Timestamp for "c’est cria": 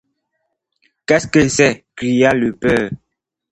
1.47-2.33